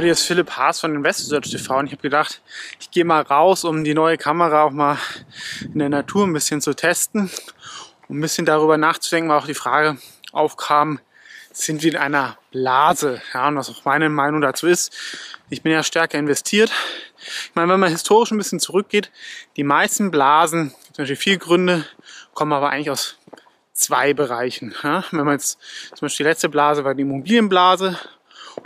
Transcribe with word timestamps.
Hier 0.00 0.12
ist 0.12 0.26
Philipp 0.26 0.50
Haas 0.52 0.80
von 0.80 0.94
InvestSearch 0.94 1.50
TV 1.50 1.78
und 1.78 1.86
ich 1.86 1.92
habe 1.92 2.02
gedacht, 2.02 2.40
ich 2.80 2.90
gehe 2.90 3.04
mal 3.04 3.20
raus, 3.20 3.62
um 3.64 3.84
die 3.84 3.92
neue 3.92 4.16
Kamera 4.16 4.64
auch 4.64 4.70
mal 4.70 4.96
in 5.60 5.78
der 5.78 5.90
Natur 5.90 6.26
ein 6.26 6.32
bisschen 6.32 6.62
zu 6.62 6.74
testen, 6.74 7.30
um 8.08 8.18
ein 8.18 8.20
bisschen 8.22 8.46
darüber 8.46 8.78
nachzudenken, 8.78 9.28
weil 9.28 9.38
auch 9.38 9.46
die 9.46 9.54
Frage 9.54 9.98
aufkam, 10.32 10.98
sind 11.52 11.82
wir 11.82 11.92
in 11.92 11.98
einer 11.98 12.38
Blase? 12.50 13.20
Ja, 13.34 13.48
und 13.48 13.56
was 13.56 13.68
auch 13.68 13.84
meine 13.84 14.08
Meinung 14.08 14.40
dazu 14.40 14.66
ist. 14.66 14.96
Ich 15.50 15.62
bin 15.62 15.72
ja 15.72 15.82
stärker 15.82 16.18
investiert. 16.18 16.72
Ich 17.18 17.54
meine, 17.54 17.70
wenn 17.70 17.78
man 17.78 17.90
historisch 17.90 18.32
ein 18.32 18.38
bisschen 18.38 18.60
zurückgeht, 18.60 19.10
die 19.56 19.64
meisten 19.64 20.10
Blasen, 20.10 20.74
gibt 20.86 20.98
natürlich 20.98 21.20
viele 21.20 21.38
Gründe, 21.38 21.84
kommen 22.32 22.54
aber 22.54 22.70
eigentlich 22.70 22.90
aus 22.90 23.18
zwei 23.74 24.14
Bereichen. 24.14 24.74
Ja, 24.82 25.04
wenn 25.10 25.26
man 25.26 25.34
jetzt 25.34 25.58
zum 25.90 26.06
Beispiel 26.06 26.24
die 26.24 26.30
letzte 26.30 26.48
Blase 26.48 26.82
war 26.82 26.94
die 26.94 27.02
Immobilienblase 27.02 27.98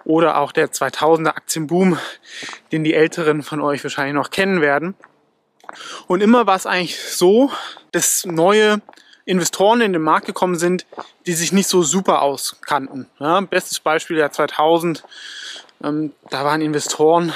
oder 0.05 0.39
auch 0.39 0.53
der 0.53 0.71
2000er 0.71 1.29
Aktienboom, 1.29 1.99
den 2.73 2.85
die 2.85 2.95
Älteren 2.95 3.43
von 3.43 3.61
euch 3.61 3.83
wahrscheinlich 3.83 4.15
noch 4.15 4.31
kennen 4.31 4.61
werden. 4.61 4.95
Und 6.07 6.23
immer 6.23 6.47
war 6.47 6.57
es 6.57 6.67
eigentlich 6.67 6.99
so, 6.99 7.51
dass 7.93 8.25
neue 8.25 8.81
Investoren 9.25 9.81
in 9.81 9.93
den 9.93 10.03
Markt 10.03 10.27
gekommen 10.27 10.57
sind, 10.57 10.87
die 11.27 11.33
sich 11.33 11.53
nicht 11.53 11.69
so 11.69 11.83
super 11.83 12.23
auskannten. 12.23 13.11
Ja, 13.19 13.41
bestes 13.41 13.81
Beispiel 13.81 14.17
der 14.17 14.31
2000, 14.31 15.03
ähm, 15.83 16.13
da 16.31 16.45
waren 16.45 16.61
Investoren, 16.61 17.33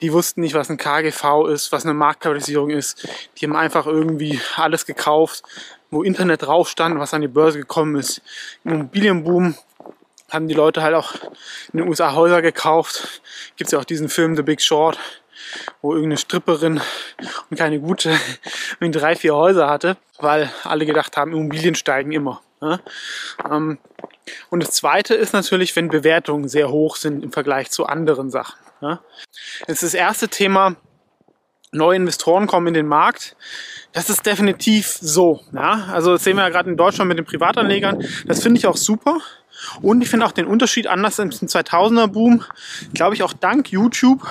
die 0.00 0.12
wussten 0.12 0.42
nicht, 0.42 0.54
was 0.54 0.70
ein 0.70 0.76
KGV 0.76 1.48
ist, 1.48 1.72
was 1.72 1.84
eine 1.84 1.94
Marktkapitalisierung 1.94 2.70
ist. 2.70 3.08
Die 3.36 3.46
haben 3.46 3.56
einfach 3.56 3.86
irgendwie 3.86 4.40
alles 4.56 4.86
gekauft, 4.86 5.42
wo 5.90 6.02
Internet 6.02 6.42
drauf 6.42 6.68
stand, 6.68 6.98
was 6.98 7.14
an 7.14 7.22
die 7.22 7.28
Börse 7.28 7.58
gekommen 7.58 7.96
ist. 7.96 8.22
Immobilienboom 8.64 9.56
haben 10.30 10.48
die 10.48 10.54
Leute 10.54 10.82
halt 10.82 10.94
auch 10.94 11.14
in 11.72 11.78
den 11.78 11.88
USA 11.88 12.14
Häuser 12.14 12.42
gekauft. 12.42 13.22
Gibt 13.56 13.68
es 13.68 13.72
ja 13.72 13.78
auch 13.78 13.84
diesen 13.84 14.08
Film 14.08 14.36
The 14.36 14.42
Big 14.42 14.60
Short, 14.60 14.98
wo 15.82 15.92
irgendeine 15.92 16.18
Stripperin 16.18 16.80
und 17.50 17.56
keine 17.56 17.80
gute 17.80 18.18
drei, 18.80 19.16
vier 19.16 19.34
Häuser 19.34 19.68
hatte, 19.68 19.96
weil 20.18 20.52
alle 20.64 20.86
gedacht 20.86 21.16
haben, 21.16 21.32
Immobilien 21.32 21.74
steigen 21.74 22.12
immer. 22.12 22.42
Ja? 22.60 22.80
Ähm, 23.50 23.78
und 24.50 24.62
das 24.62 24.70
zweite 24.70 25.14
ist 25.14 25.32
natürlich, 25.32 25.74
wenn 25.76 25.88
Bewertungen 25.88 26.48
sehr 26.48 26.70
hoch 26.70 26.96
sind 26.96 27.22
im 27.22 27.32
Vergleich 27.32 27.70
zu 27.70 27.86
anderen 27.86 28.30
Sachen. 28.30 28.58
Das 29.66 29.76
ist 29.76 29.82
das 29.82 29.94
erste 29.94 30.28
Thema, 30.28 30.76
neue 31.72 31.96
Investoren 31.96 32.46
kommen 32.46 32.68
in 32.68 32.74
den 32.74 32.86
Markt. 32.86 33.36
Das 33.92 34.10
ist 34.10 34.24
definitiv 34.26 34.86
so. 34.88 35.40
Ja? 35.52 35.88
Also 35.92 36.12
das 36.12 36.24
sehen 36.24 36.36
wir 36.36 36.42
ja 36.42 36.48
gerade 36.48 36.70
in 36.70 36.76
Deutschland 36.76 37.08
mit 37.08 37.18
den 37.18 37.24
Privatanlegern. 37.24 38.04
Das 38.26 38.42
finde 38.42 38.58
ich 38.58 38.66
auch 38.66 38.76
super. 38.76 39.20
Und 39.82 40.02
ich 40.02 40.08
finde 40.08 40.26
auch 40.26 40.32
den 40.32 40.46
Unterschied 40.46 40.86
anders 40.86 41.18
im 41.18 41.30
2000er 41.30 42.08
Boom, 42.08 42.44
glaube 42.92 43.14
ich 43.14 43.22
auch 43.22 43.32
dank 43.32 43.70
YouTube 43.70 44.26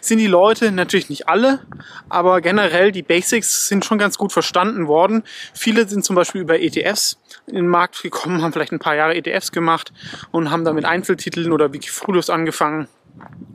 sind 0.00 0.18
die 0.18 0.26
Leute, 0.26 0.72
natürlich 0.72 1.08
nicht 1.10 1.28
alle, 1.28 1.60
aber 2.08 2.40
generell 2.40 2.92
die 2.92 3.02
Basics 3.02 3.68
sind 3.68 3.84
schon 3.84 3.98
ganz 3.98 4.18
gut 4.18 4.32
verstanden 4.32 4.88
worden. 4.88 5.22
Viele 5.54 5.88
sind 5.88 6.04
zum 6.04 6.16
Beispiel 6.16 6.40
über 6.40 6.60
ETFs 6.60 7.18
in 7.46 7.54
den 7.54 7.68
Markt 7.68 8.02
gekommen, 8.02 8.42
haben 8.42 8.52
vielleicht 8.52 8.72
ein 8.72 8.78
paar 8.78 8.96
Jahre 8.96 9.14
ETFs 9.14 9.52
gemacht 9.52 9.92
und 10.30 10.50
haben 10.50 10.64
damit 10.64 10.84
Einzeltiteln 10.84 11.52
oder 11.52 11.72
Wikifolios 11.72 12.30
angefangen 12.30 12.88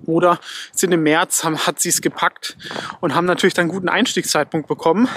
oder 0.06 0.40
sind 0.72 0.92
im 0.92 1.04
März, 1.04 1.44
haben, 1.44 1.58
hat 1.58 1.80
sie 1.80 1.90
es 1.90 2.02
gepackt 2.02 2.58
und 3.02 3.16
haben 3.16 3.26
natürlich 3.26 3.54
dann 3.54 3.64
einen 3.64 3.72
guten 3.72 3.90
Einstiegszeitpunkt 3.90 4.68
bekommen. 4.68 5.08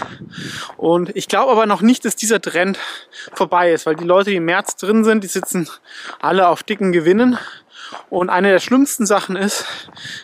Und 0.76 1.14
ich 1.14 1.28
glaube 1.28 1.52
aber 1.52 1.66
noch 1.66 1.82
nicht, 1.82 2.04
dass 2.04 2.16
dieser 2.16 2.40
Trend 2.40 2.78
vorbei 3.34 3.72
ist, 3.72 3.86
weil 3.86 3.96
die 3.96 4.04
Leute, 4.04 4.30
die 4.30 4.36
im 4.36 4.44
März 4.44 4.76
drin 4.76 5.04
sind, 5.04 5.24
die 5.24 5.28
sitzen 5.28 5.68
alle 6.20 6.48
auf 6.48 6.62
dicken 6.62 6.92
Gewinnen. 6.92 7.38
Und 8.10 8.28
eine 8.28 8.50
der 8.50 8.60
schlimmsten 8.60 9.06
Sachen 9.06 9.36
ist, 9.36 9.64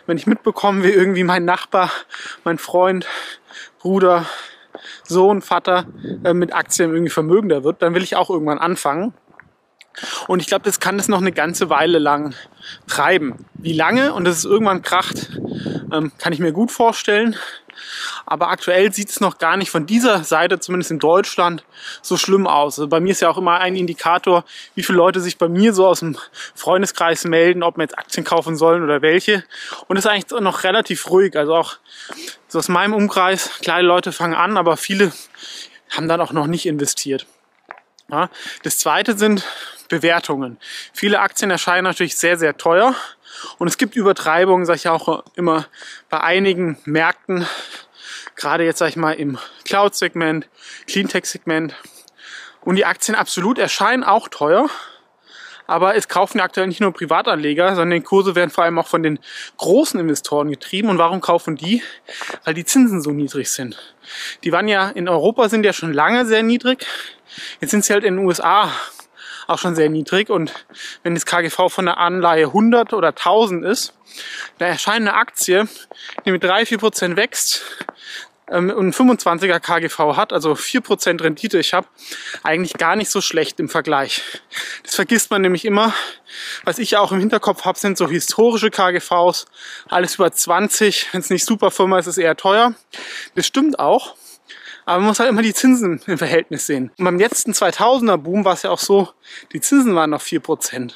wenn 0.06 0.18
ich 0.18 0.26
mitbekomme, 0.26 0.84
wie 0.84 0.90
irgendwie 0.90 1.24
mein 1.24 1.44
Nachbar, 1.44 1.90
mein 2.44 2.58
Freund, 2.58 3.06
Bruder, 3.78 4.26
Sohn, 5.04 5.40
Vater 5.40 5.86
äh, 6.24 6.34
mit 6.34 6.54
Aktien 6.54 6.90
irgendwie 6.90 7.10
vermögender 7.10 7.64
wird, 7.64 7.82
dann 7.82 7.94
will 7.94 8.02
ich 8.02 8.16
auch 8.16 8.30
irgendwann 8.30 8.58
anfangen. 8.58 9.14
Und 10.26 10.40
ich 10.40 10.46
glaube, 10.46 10.64
das 10.64 10.80
kann 10.80 10.98
es 10.98 11.08
noch 11.08 11.20
eine 11.20 11.32
ganze 11.32 11.70
Weile 11.70 11.98
lang 11.98 12.34
treiben. 12.86 13.46
Wie 13.54 13.72
lange 13.72 14.12
und 14.12 14.24
dass 14.24 14.38
es 14.38 14.44
irgendwann 14.44 14.82
kracht, 14.82 15.30
ähm, 15.92 16.12
kann 16.18 16.32
ich 16.32 16.40
mir 16.40 16.52
gut 16.52 16.70
vorstellen. 16.70 17.36
Aber 18.26 18.48
aktuell 18.48 18.92
sieht 18.92 19.10
es 19.10 19.20
noch 19.20 19.38
gar 19.38 19.56
nicht 19.56 19.70
von 19.70 19.86
dieser 19.86 20.24
Seite, 20.24 20.58
zumindest 20.58 20.90
in 20.90 20.98
Deutschland, 20.98 21.64
so 22.02 22.16
schlimm 22.16 22.46
aus. 22.46 22.78
Also 22.78 22.88
bei 22.88 23.00
mir 23.00 23.12
ist 23.12 23.20
ja 23.20 23.28
auch 23.28 23.38
immer 23.38 23.58
ein 23.58 23.76
Indikator, 23.76 24.44
wie 24.74 24.82
viele 24.82 24.98
Leute 24.98 25.20
sich 25.20 25.38
bei 25.38 25.48
mir 25.48 25.74
so 25.74 25.86
aus 25.86 26.00
dem 26.00 26.16
Freundeskreis 26.54 27.24
melden, 27.24 27.62
ob 27.62 27.76
wir 27.76 27.82
jetzt 27.82 27.98
Aktien 27.98 28.24
kaufen 28.24 28.56
sollen 28.56 28.82
oder 28.82 29.02
welche. 29.02 29.44
Und 29.88 29.96
es 29.96 30.04
ist 30.04 30.10
eigentlich 30.10 30.40
noch 30.40 30.64
relativ 30.64 31.10
ruhig. 31.10 31.36
Also 31.36 31.54
auch 31.54 31.76
so 32.48 32.58
aus 32.58 32.68
meinem 32.68 32.94
Umkreis, 32.94 33.50
kleine 33.60 33.86
Leute 33.86 34.12
fangen 34.12 34.34
an, 34.34 34.56
aber 34.56 34.76
viele 34.76 35.12
haben 35.90 36.08
dann 36.08 36.20
auch 36.20 36.32
noch 36.32 36.46
nicht 36.46 36.66
investiert. 36.66 37.26
Ja, 38.10 38.28
das 38.62 38.78
zweite 38.78 39.16
sind 39.16 39.44
Bewertungen. 39.88 40.58
Viele 40.92 41.20
Aktien 41.20 41.50
erscheinen 41.50 41.84
natürlich 41.84 42.16
sehr, 42.16 42.36
sehr 42.36 42.56
teuer. 42.56 42.94
Und 43.58 43.68
es 43.68 43.78
gibt 43.78 43.96
Übertreibungen, 43.96 44.66
sage 44.66 44.76
ich 44.76 44.88
auch 44.88 45.24
immer, 45.34 45.66
bei 46.08 46.20
einigen 46.20 46.78
Märkten, 46.84 47.46
gerade 48.36 48.64
jetzt 48.64 48.78
sage 48.78 48.90
ich 48.90 48.96
mal 48.96 49.12
im 49.12 49.38
Cloud-Segment, 49.64 50.48
Cleantech-Segment. 50.86 51.74
Und 52.62 52.76
die 52.76 52.86
Aktien 52.86 53.14
absolut 53.14 53.58
erscheinen 53.58 54.04
auch 54.04 54.28
teuer. 54.28 54.68
Aber 55.66 55.96
es 55.96 56.08
kaufen 56.08 56.38
ja 56.38 56.44
aktuell 56.44 56.66
nicht 56.66 56.80
nur 56.80 56.92
Privatanleger, 56.92 57.74
sondern 57.74 57.98
die 57.98 58.04
Kurse 58.04 58.34
werden 58.34 58.50
vor 58.50 58.64
allem 58.64 58.78
auch 58.78 58.86
von 58.86 59.02
den 59.02 59.18
großen 59.56 59.98
Investoren 59.98 60.50
getrieben. 60.50 60.90
Und 60.90 60.98
warum 60.98 61.20
kaufen 61.20 61.56
die? 61.56 61.82
Weil 62.44 62.54
die 62.54 62.66
Zinsen 62.66 63.00
so 63.00 63.12
niedrig 63.12 63.50
sind. 63.50 63.78
Die 64.44 64.52
waren 64.52 64.68
ja 64.68 64.88
in 64.90 65.08
Europa 65.08 65.48
sind 65.48 65.64
ja 65.64 65.72
schon 65.72 65.92
lange 65.92 66.26
sehr 66.26 66.42
niedrig. 66.42 66.86
Jetzt 67.60 67.70
sind 67.70 67.84
sie 67.84 67.94
halt 67.94 68.04
in 68.04 68.16
den 68.16 68.26
USA 68.26 68.70
auch 69.46 69.58
schon 69.58 69.74
sehr 69.74 69.88
niedrig. 69.88 70.30
Und 70.30 70.52
wenn 71.02 71.14
das 71.14 71.26
KGV 71.26 71.68
von 71.68 71.86
der 71.86 71.98
Anleihe 71.98 72.46
100 72.46 72.92
oder 72.92 73.08
1000 73.08 73.64
ist, 73.64 73.94
dann 74.58 74.68
erscheint 74.68 75.08
eine 75.08 75.14
Aktie, 75.14 75.68
die 76.24 76.30
mit 76.30 76.44
3-4 76.44 76.78
Prozent 76.78 77.16
wächst 77.16 77.62
ähm, 78.50 78.70
und 78.70 78.94
25er 78.94 79.60
KGV 79.60 80.16
hat, 80.16 80.32
also 80.32 80.52
4% 80.52 81.22
Rendite 81.22 81.58
ich 81.58 81.74
habe, 81.74 81.86
eigentlich 82.42 82.74
gar 82.74 82.96
nicht 82.96 83.10
so 83.10 83.20
schlecht 83.20 83.58
im 83.60 83.68
Vergleich. 83.68 84.22
Das 84.82 84.94
vergisst 84.94 85.30
man 85.30 85.42
nämlich 85.42 85.64
immer. 85.64 85.94
Was 86.64 86.78
ich 86.78 86.96
auch 86.96 87.12
im 87.12 87.20
Hinterkopf 87.20 87.64
habe, 87.64 87.78
sind 87.78 87.96
so 87.96 88.08
historische 88.08 88.70
KGVs. 88.70 89.46
Alles 89.88 90.16
über 90.16 90.30
20. 90.32 91.12
Wenn 91.12 91.20
es 91.20 91.30
nicht 91.30 91.46
super 91.46 91.70
Firma 91.70 91.98
ist, 91.98 92.06
ist 92.06 92.18
es 92.18 92.22
eher 92.22 92.36
teuer. 92.36 92.74
Das 93.34 93.46
stimmt 93.46 93.78
auch. 93.78 94.16
Aber 94.84 94.98
man 94.98 95.08
muss 95.08 95.18
halt 95.18 95.30
immer 95.30 95.42
die 95.42 95.54
Zinsen 95.54 96.00
im 96.06 96.18
Verhältnis 96.18 96.66
sehen. 96.66 96.90
Und 96.98 97.04
beim 97.04 97.18
letzten 97.18 97.52
2000er 97.52 98.16
Boom 98.18 98.44
war 98.44 98.54
es 98.54 98.62
ja 98.62 98.70
auch 98.70 98.78
so, 98.78 99.08
die 99.52 99.60
Zinsen 99.60 99.94
waren 99.94 100.10
noch 100.10 100.22
4%. 100.22 100.94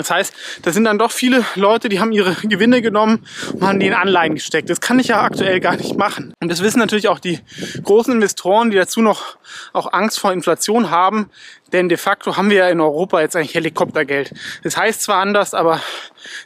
Das 0.00 0.10
heißt, 0.10 0.34
da 0.62 0.72
sind 0.72 0.84
dann 0.84 0.98
doch 0.98 1.10
viele 1.10 1.44
Leute, 1.56 1.90
die 1.90 2.00
haben 2.00 2.12
ihre 2.12 2.34
Gewinne 2.34 2.80
genommen 2.80 3.26
und 3.52 3.66
haben 3.66 3.80
die 3.80 3.86
in 3.86 3.92
Anleihen 3.92 4.34
gesteckt. 4.34 4.70
Das 4.70 4.80
kann 4.80 4.98
ich 4.98 5.08
ja 5.08 5.20
aktuell 5.20 5.60
gar 5.60 5.76
nicht 5.76 5.96
machen. 5.96 6.32
Und 6.40 6.50
das 6.50 6.62
wissen 6.62 6.78
natürlich 6.78 7.08
auch 7.08 7.18
die 7.18 7.38
großen 7.82 8.14
Investoren, 8.14 8.70
die 8.70 8.78
dazu 8.78 9.02
noch 9.02 9.36
auch 9.74 9.92
Angst 9.92 10.18
vor 10.18 10.32
Inflation 10.32 10.90
haben. 10.90 11.28
Denn 11.72 11.90
de 11.90 11.98
facto 11.98 12.36
haben 12.36 12.48
wir 12.48 12.56
ja 12.56 12.68
in 12.68 12.80
Europa 12.80 13.20
jetzt 13.20 13.36
eigentlich 13.36 13.54
Helikoptergeld. 13.54 14.32
Das 14.62 14.76
heißt 14.76 15.02
zwar 15.02 15.20
anders, 15.20 15.52
aber 15.52 15.82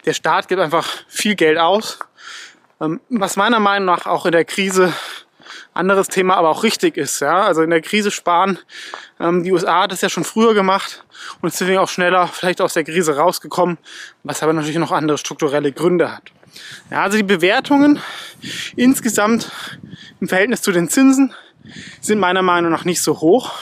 der 0.05 0.14
Staat 0.14 0.49
gibt 0.49 0.61
einfach 0.61 0.88
viel 1.06 1.37
Geld 1.37 1.58
aus. 1.58 2.00
Ähm, 2.81 3.00
was 3.08 3.37
meiner 3.37 3.61
Meinung 3.61 3.87
nach 3.87 4.06
auch 4.06 4.26
in 4.26 4.32
der 4.32 4.44
Krise 4.44 4.93
anderes 5.75 6.09
Thema, 6.09 6.37
aber 6.37 6.49
auch 6.50 6.62
richtig 6.62 6.97
ist. 6.97 7.21
Ja? 7.21 7.43
Also 7.43 7.62
in 7.62 7.71
der 7.71 7.82
Krise 7.82 8.11
sparen. 8.11 8.59
Ähm, 9.21 9.43
die 9.43 9.53
USA 9.53 9.82
hat 9.82 9.93
das 9.93 10.00
ja 10.00 10.09
schon 10.09 10.25
früher 10.25 10.55
gemacht 10.55 11.05
und 11.41 11.49
ist 11.49 11.61
deswegen 11.61 11.79
auch 11.79 11.88
schneller 11.88 12.29
vielleicht 12.29 12.61
aus 12.61 12.75
der 12.75 12.85
Krise 12.85 13.17
rausgekommen, 13.17 13.79
was 14.23 14.43
aber 14.43 14.53
natürlich 14.53 14.79
noch 14.79 14.93
andere 14.93 15.19
strukturelle 15.19 15.73
Gründe 15.73 16.12
hat. 16.12 16.23
Ja, 16.91 17.03
also 17.03 17.17
die 17.17 17.25
Bewertungen 17.25 18.00
insgesamt 18.76 19.50
im 20.21 20.29
Verhältnis 20.29 20.62
zu 20.62 20.73
den 20.73 20.88
Zinsen 20.88 21.35
sind 22.00 22.19
meiner 22.21 22.43
Meinung 22.43 22.71
nach 22.71 22.85
nicht 22.85 23.03
so 23.03 23.21
hoch. 23.21 23.53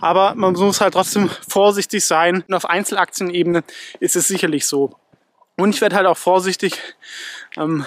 Aber 0.00 0.34
man 0.34 0.52
muss 0.52 0.80
halt 0.80 0.94
trotzdem 0.94 1.30
vorsichtig 1.48 2.04
sein. 2.04 2.44
Und 2.46 2.54
auf 2.54 2.66
Einzelaktienebene 2.66 3.64
ist 4.00 4.16
es 4.16 4.28
sicherlich 4.28 4.66
so. 4.66 4.96
Und 5.56 5.74
ich 5.74 5.80
werde 5.80 5.96
halt 5.96 6.06
auch 6.06 6.18
vorsichtig, 6.18 6.78
ähm, 7.56 7.86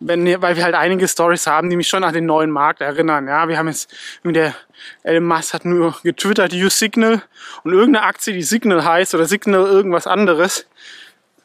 wenn, 0.00 0.40
weil 0.40 0.56
wir 0.56 0.64
halt 0.64 0.74
einige 0.74 1.08
Stories 1.08 1.46
haben, 1.46 1.70
die 1.70 1.76
mich 1.76 1.88
schon 1.88 2.04
an 2.04 2.14
den 2.14 2.26
neuen 2.26 2.50
Markt 2.50 2.80
erinnern. 2.80 3.26
Ja, 3.26 3.48
wir 3.48 3.58
haben 3.58 3.68
jetzt, 3.68 3.92
der 4.24 4.54
Elon 5.02 5.24
Musk 5.24 5.54
hat 5.54 5.64
nur 5.64 5.96
getwittert, 6.02 6.52
use 6.52 6.76
Signal 6.76 7.22
und 7.64 7.72
irgendeine 7.72 8.06
Aktie, 8.06 8.32
die 8.32 8.42
Signal 8.42 8.84
heißt 8.84 9.14
oder 9.14 9.26
Signal 9.26 9.66
irgendwas 9.66 10.06
anderes, 10.06 10.66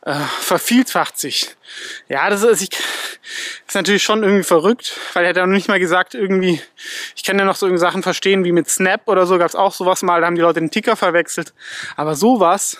äh, 0.05 0.13
vervielfacht 0.39 1.17
sich. 1.17 1.55
Ja, 2.09 2.29
das 2.29 2.43
ist, 2.43 2.61
ich, 2.61 2.69
ist 3.67 3.75
natürlich 3.75 4.03
schon 4.03 4.21
irgendwie 4.21 4.43
verrückt, 4.43 4.99
weil 5.13 5.23
er 5.23 5.29
hat 5.29 5.37
ja 5.37 5.45
noch 5.45 5.53
nicht 5.53 5.69
mal 5.69 5.79
gesagt, 5.79 6.13
irgendwie, 6.13 6.61
ich 7.15 7.23
kann 7.23 7.39
ja 7.39 7.45
noch 7.45 7.55
so 7.55 7.65
irgendwie 7.65 7.81
Sachen 7.81 8.03
verstehen, 8.03 8.43
wie 8.43 8.51
mit 8.51 8.69
Snap 8.69 9.07
oder 9.07 9.25
so, 9.25 9.37
gab 9.37 9.47
es 9.47 9.55
auch 9.55 9.73
sowas 9.73 10.03
mal, 10.03 10.21
da 10.21 10.27
haben 10.27 10.35
die 10.35 10.41
Leute 10.41 10.59
den 10.59 10.71
Ticker 10.71 10.95
verwechselt. 10.95 11.53
Aber 11.95 12.15
sowas, 12.15 12.77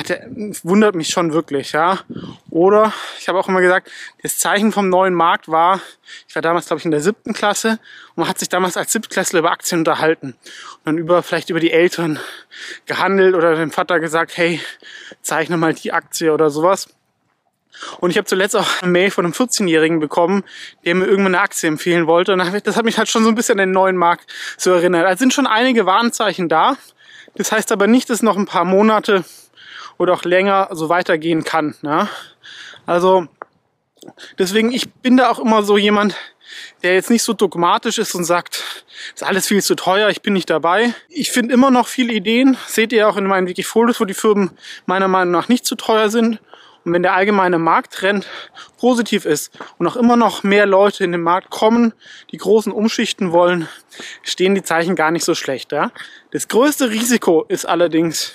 hat 0.00 0.10
er, 0.10 0.26
wundert 0.62 0.94
mich 0.94 1.10
schon 1.10 1.32
wirklich, 1.32 1.72
ja. 1.72 2.00
Oder 2.48 2.92
ich 3.18 3.28
habe 3.28 3.38
auch 3.38 3.48
immer 3.48 3.60
gesagt, 3.60 3.90
das 4.22 4.38
Zeichen 4.38 4.72
vom 4.72 4.88
neuen 4.88 5.14
Markt 5.14 5.48
war, 5.48 5.80
ich 6.26 6.34
war 6.34 6.42
damals, 6.42 6.66
glaube 6.66 6.78
ich, 6.78 6.86
in 6.86 6.90
der 6.90 7.00
siebten 7.00 7.34
Klasse 7.34 7.78
und 8.14 8.16
man 8.16 8.28
hat 8.28 8.38
sich 8.38 8.48
damals 8.48 8.76
als 8.76 8.92
Siebtklässler 8.92 9.40
über 9.40 9.52
Aktien 9.52 9.80
unterhalten 9.82 10.28
und 10.28 10.80
dann 10.84 10.98
über 10.98 11.22
vielleicht 11.22 11.50
über 11.50 11.60
die 11.60 11.70
Eltern 11.70 12.18
gehandelt 12.86 13.34
oder 13.34 13.54
dem 13.54 13.70
Vater 13.70 14.00
gesagt, 14.00 14.36
hey, 14.36 14.60
zeichne 15.20 15.58
mal 15.58 15.74
die 15.74 15.92
Aktie 15.92 16.32
oder 16.32 16.48
sowas. 16.50 16.88
Und 17.98 18.10
ich 18.10 18.16
habe 18.16 18.26
zuletzt 18.26 18.56
auch 18.56 18.82
eine 18.82 18.90
Mail 18.90 19.10
von 19.10 19.24
einem 19.24 19.32
14-Jährigen 19.32 20.00
bekommen, 20.00 20.44
der 20.84 20.94
mir 20.94 21.06
irgendwann 21.06 21.34
eine 21.34 21.42
Aktie 21.42 21.68
empfehlen 21.68 22.06
wollte. 22.06 22.32
Und 22.32 22.38
das 22.38 22.76
hat 22.76 22.84
mich 22.84 22.98
halt 22.98 23.08
schon 23.08 23.22
so 23.22 23.28
ein 23.28 23.34
bisschen 23.34 23.60
an 23.60 23.68
den 23.68 23.72
neuen 23.72 23.96
Markt 23.96 24.30
so 24.56 24.70
erinnert. 24.72 25.04
Da 25.04 25.16
sind 25.16 25.32
schon 25.32 25.46
einige 25.46 25.86
Warnzeichen 25.86 26.48
da. 26.48 26.76
Das 27.36 27.52
heißt 27.52 27.72
aber 27.72 27.86
nicht, 27.86 28.10
dass 28.10 28.22
noch 28.22 28.36
ein 28.36 28.46
paar 28.46 28.64
Monate 28.64 29.24
oder 30.00 30.14
auch 30.14 30.24
länger 30.24 30.68
so 30.72 30.88
weitergehen 30.88 31.44
kann. 31.44 31.74
Ne? 31.82 32.08
Also 32.86 33.26
deswegen, 34.38 34.72
ich 34.72 34.90
bin 34.90 35.18
da 35.18 35.30
auch 35.30 35.38
immer 35.38 35.62
so 35.62 35.76
jemand, 35.76 36.16
der 36.82 36.94
jetzt 36.94 37.10
nicht 37.10 37.22
so 37.22 37.34
dogmatisch 37.34 37.98
ist 37.98 38.14
und 38.14 38.24
sagt, 38.24 38.64
ist 39.14 39.22
alles 39.22 39.46
viel 39.46 39.62
zu 39.62 39.74
teuer, 39.74 40.08
ich 40.08 40.22
bin 40.22 40.32
nicht 40.32 40.48
dabei. 40.48 40.94
Ich 41.10 41.30
finde 41.30 41.52
immer 41.52 41.70
noch 41.70 41.86
viele 41.86 42.14
Ideen, 42.14 42.56
seht 42.66 42.94
ihr 42.94 43.08
auch 43.08 43.18
in 43.18 43.26
meinen 43.26 43.46
Wikifolios, 43.46 44.00
wo 44.00 44.06
die 44.06 44.14
Firmen 44.14 44.52
meiner 44.86 45.06
Meinung 45.06 45.32
nach 45.32 45.48
nicht 45.48 45.66
zu 45.66 45.76
teuer 45.76 46.08
sind 46.08 46.40
und 46.84 46.94
wenn 46.94 47.02
der 47.02 47.14
allgemeine 47.14 47.58
Markttrend 47.58 48.26
positiv 48.78 49.26
ist 49.26 49.52
und 49.78 49.86
auch 49.86 49.96
immer 49.96 50.16
noch 50.16 50.42
mehr 50.42 50.64
Leute 50.64 51.04
in 51.04 51.12
den 51.12 51.20
Markt 51.20 51.50
kommen, 51.50 51.92
die 52.30 52.38
großen 52.38 52.72
Umschichten 52.72 53.32
wollen, 53.32 53.68
stehen 54.22 54.54
die 54.54 54.62
Zeichen 54.62 54.96
gar 54.96 55.10
nicht 55.10 55.24
so 55.24 55.34
schlecht. 55.34 55.72
Ja? 55.72 55.92
Das 56.30 56.48
größte 56.48 56.90
Risiko 56.90 57.44
ist 57.48 57.66
allerdings, 57.66 58.32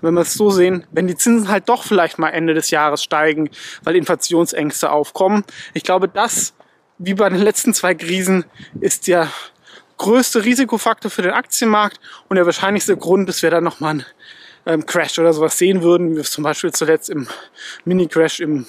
wenn 0.00 0.14
wir 0.14 0.20
es 0.20 0.34
so 0.34 0.50
sehen, 0.50 0.86
wenn 0.92 1.08
die 1.08 1.16
Zinsen 1.16 1.48
halt 1.48 1.68
doch 1.68 1.82
vielleicht 1.82 2.18
mal 2.18 2.28
Ende 2.28 2.54
des 2.54 2.70
Jahres 2.70 3.02
steigen, 3.02 3.50
weil 3.82 3.96
Inflationsängste 3.96 4.92
aufkommen. 4.92 5.44
Ich 5.74 5.82
glaube, 5.82 6.06
das, 6.06 6.54
wie 6.98 7.14
bei 7.14 7.28
den 7.28 7.40
letzten 7.40 7.74
zwei 7.74 7.94
Krisen, 7.94 8.44
ist 8.80 9.08
der 9.08 9.28
größte 9.96 10.44
Risikofaktor 10.44 11.10
für 11.10 11.22
den 11.22 11.32
Aktienmarkt 11.32 12.00
und 12.28 12.36
der 12.36 12.46
wahrscheinlichste 12.46 12.96
Grund, 12.96 13.28
dass 13.28 13.42
wir 13.42 13.50
dann 13.50 13.64
nochmal 13.64 13.96
ein 13.96 14.06
ähm, 14.66 14.86
Crash 14.86 15.18
oder 15.18 15.32
sowas 15.32 15.56
sehen 15.58 15.82
würden, 15.82 16.10
wie 16.10 16.14
wir 16.14 16.22
es 16.22 16.30
zum 16.30 16.44
Beispiel 16.44 16.72
zuletzt 16.72 17.10
im 17.10 17.28
Mini-Crash 17.84 18.40
im 18.40 18.66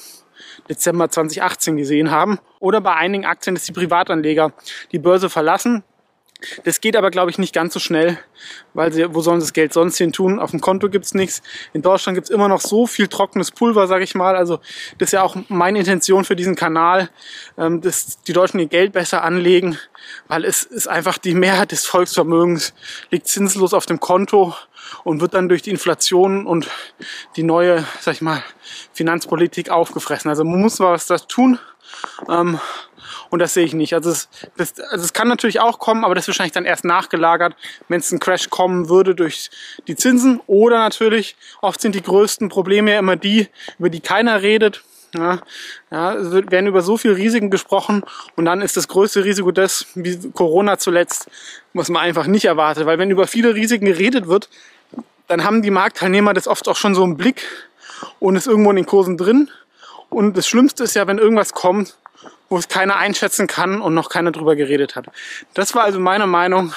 Dezember 0.70 1.10
2018 1.10 1.78
gesehen 1.78 2.12
haben. 2.12 2.40
Oder 2.60 2.82
bei 2.82 2.96
einigen 2.96 3.26
Aktien, 3.26 3.56
dass 3.56 3.66
die 3.66 3.72
Privatanleger 3.72 4.54
die 4.92 5.00
Börse 5.00 5.30
verlassen. 5.30 5.84
Das 6.64 6.82
geht 6.82 6.96
aber, 6.96 7.12
glaube 7.12 7.30
ich, 7.30 7.38
nicht 7.38 7.54
ganz 7.54 7.74
so 7.74 7.80
schnell, 7.80 8.18
weil 8.74 8.92
sie, 8.92 9.14
wo 9.14 9.22
sollen 9.22 9.40
sie 9.40 9.46
das 9.46 9.54
Geld 9.54 9.74
sonst 9.74 9.98
hin 9.98 10.12
tun? 10.12 10.40
Auf 10.40 10.52
dem 10.52 10.62
Konto 10.62 10.90
gibt's 10.90 11.14
nichts. 11.14 11.42
In 11.74 11.82
Deutschland 11.82 12.16
gibt's 12.16 12.30
immer 12.30 12.48
noch 12.48 12.62
so 12.62 12.88
viel 12.88 13.08
trockenes 13.08 13.52
Pulver, 13.52 13.88
sage 13.88 14.04
ich 14.04 14.16
mal. 14.16 14.36
Also 14.36 14.60
das 14.98 15.10
ist 15.10 15.14
ja 15.14 15.24
auch 15.24 15.36
meine 15.50 15.80
Intention 15.80 16.26
für 16.26 16.36
diesen 16.36 16.56
Kanal, 16.56 17.10
ähm, 17.58 17.82
dass 17.82 18.22
die 18.24 18.34
Deutschen 18.34 18.60
ihr 18.60 18.68
Geld 18.68 18.94
besser 18.94 19.24
anlegen, 19.24 19.78
weil 20.28 20.46
es 20.46 20.64
ist 20.64 20.88
einfach 20.88 21.18
die 21.18 21.36
Mehrheit 21.36 21.72
des 21.72 21.86
Volksvermögens 21.86 22.74
liegt 23.12 23.28
zinslos 23.28 23.74
auf 23.74 23.86
dem 23.86 24.00
Konto 24.00 24.56
und 25.04 25.22
wird 25.22 25.34
dann 25.34 25.50
durch 25.50 25.62
die 25.62 25.70
Inflation 25.70 26.46
und 26.46 26.70
die 27.36 27.44
neue, 27.44 27.86
sag 28.00 28.16
ich 28.16 28.22
mal, 28.22 28.44
Finanzpolitik 28.94 29.70
aufgefressen. 29.70 30.30
Also 30.30 30.44
man 30.44 30.60
muss 30.60 30.80
was 30.80 31.08
da 31.08 31.18
tun. 31.18 31.60
Ähm, 32.30 32.60
und 33.32 33.40
das 33.40 33.54
sehe 33.54 33.66
ich 33.66 33.74
nicht. 33.74 33.96
Also 33.96 34.12
es, 34.12 34.30
das, 34.58 34.80
also 34.80 35.06
es 35.06 35.14
kann 35.14 35.30
natürlich 35.30 35.62
auch 35.62 35.80
kommen, 35.80 36.04
aber 36.04 36.14
das 36.14 36.26
ist 36.26 36.28
wahrscheinlich 36.28 36.52
dann 36.52 36.66
erst 36.66 36.84
nachgelagert, 36.84 37.56
wenn 37.88 38.02
es 38.02 38.12
ein 38.12 38.20
Crash 38.20 38.50
kommen 38.50 38.90
würde 38.90 39.16
durch 39.16 39.50
die 39.88 39.96
Zinsen. 39.96 40.42
Oder 40.48 40.80
natürlich, 40.80 41.38
oft 41.62 41.82
sind 41.82 41.96
die 41.96 42.04
größten 42.04 42.50
Probleme 42.50 42.92
ja 42.92 43.00
immer 43.00 43.16
die, 43.16 43.48
über 43.80 43.90
die 43.90 44.02
keiner 44.02 44.42
redet. 44.42 44.84
Ja, 45.16 45.40
ja, 45.92 46.14
es 46.14 46.32
werden 46.32 46.68
über 46.68 46.82
so 46.82 46.98
viele 46.98 47.18
Risiken 47.18 47.50
gesprochen 47.50 48.04
und 48.38 48.46
dann 48.46 48.62
ist 48.62 48.78
das 48.78 48.88
größte 48.88 49.26
Risiko 49.26 49.52
das, 49.52 49.88
wie 49.96 50.32
Corona 50.32 50.78
zuletzt, 50.78 51.30
was 51.74 51.90
man 51.90 52.02
einfach 52.02 52.28
nicht 52.28 52.46
erwartet. 52.46 52.86
Weil 52.86 52.98
wenn 52.98 53.12
über 53.12 53.28
viele 53.28 53.56
Risiken 53.56 53.86
geredet 53.86 54.28
wird, 54.28 54.50
dann 55.28 55.44
haben 55.44 55.62
die 55.62 55.72
Marktteilnehmer 55.72 56.34
das 56.34 56.48
oft 56.48 56.68
auch 56.68 56.78
schon 56.78 56.96
so 56.96 57.04
im 57.04 57.18
Blick 57.18 57.46
und 58.20 58.36
ist 58.36 58.48
irgendwo 58.48 58.70
in 58.70 58.78
den 58.78 58.86
Kursen 58.86 59.18
drin. 59.18 59.50
Und 60.10 60.36
das 60.36 60.48
Schlimmste 60.48 60.84
ist 60.84 60.96
ja, 60.96 61.08
wenn 61.08 61.18
irgendwas 61.18 61.54
kommt, 61.54 61.98
wo 62.52 62.58
es 62.58 62.68
keiner 62.68 62.98
einschätzen 62.98 63.48
kann 63.48 63.82
und 63.82 63.94
noch 63.94 64.10
keiner 64.10 64.32
drüber 64.32 64.58
geredet 64.58 64.98
hat. 64.98 65.06
Das 65.54 65.74
war 65.74 65.84
also 65.84 66.00
meine 66.00 66.28
Meinung. 66.28 66.74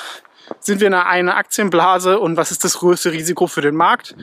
Sind 0.61 0.81
wir 0.81 0.87
in 0.87 0.94
einer 0.94 1.37
Aktienblase 1.37 2.19
und 2.19 2.37
was 2.37 2.50
ist 2.50 2.65
das 2.65 2.75
größte 2.75 3.12
Risiko 3.12 3.47
für 3.47 3.62
den 3.62 3.75
Markt? 3.75 4.15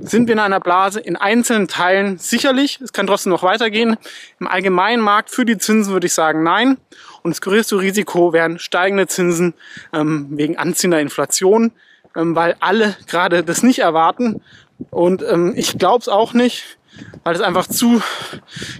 Sind 0.00 0.26
wir 0.26 0.34
in 0.34 0.40
einer 0.40 0.60
Blase 0.60 1.00
in 1.00 1.16
einzelnen 1.16 1.68
Teilen? 1.68 2.18
Sicherlich, 2.18 2.80
es 2.82 2.92
kann 2.92 3.06
trotzdem 3.06 3.30
noch 3.30 3.44
weitergehen. 3.44 3.96
Im 4.40 4.48
allgemeinen 4.48 5.00
Markt 5.00 5.30
für 5.30 5.44
die 5.44 5.56
Zinsen 5.58 5.92
würde 5.92 6.08
ich 6.08 6.12
sagen 6.12 6.42
nein. 6.42 6.76
Und 7.22 7.30
das 7.30 7.40
größte 7.40 7.80
Risiko 7.80 8.32
wären 8.32 8.58
steigende 8.58 9.06
Zinsen 9.06 9.54
ähm, 9.92 10.26
wegen 10.32 10.58
anziehender 10.58 11.00
Inflation 11.00 11.72
ähm, 12.16 12.34
weil 12.34 12.56
alle 12.60 12.96
gerade 13.06 13.44
das 13.44 13.62
nicht 13.62 13.80
erwarten. 13.80 14.42
Und 14.90 15.22
ähm, 15.22 15.54
ich 15.56 15.78
glaube 15.78 16.00
es 16.00 16.08
auch 16.08 16.32
nicht, 16.32 16.78
weil 17.24 17.34
es 17.34 17.40
einfach 17.40 17.66
zu 17.66 18.02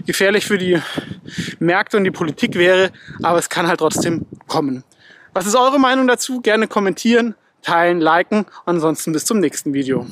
gefährlich 0.05 0.45
für 0.45 0.57
die 0.57 0.81
Märkte 1.59 1.97
und 1.97 2.03
die 2.03 2.11
Politik 2.11 2.55
wäre. 2.55 2.91
Aber 3.21 3.37
es 3.37 3.49
kann 3.49 3.67
halt 3.67 3.79
trotzdem 3.79 4.25
kommen. 4.47 4.83
Was 5.33 5.45
ist 5.45 5.55
eure 5.55 5.79
Meinung 5.79 6.07
dazu? 6.07 6.41
Gerne 6.41 6.67
kommentieren, 6.67 7.35
teilen, 7.61 8.01
liken. 8.01 8.45
Ansonsten 8.65 9.13
bis 9.13 9.25
zum 9.25 9.39
nächsten 9.39 9.73
Video. 9.73 10.05